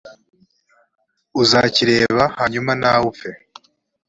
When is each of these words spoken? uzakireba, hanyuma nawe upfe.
uzakireba, 1.41 2.23
hanyuma 2.37 2.71
nawe 2.81 3.03
upfe. 3.11 3.29